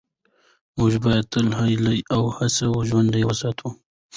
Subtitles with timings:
[0.77, 3.67] موږ باید تل هیله او هڅه ژوندۍ وساتو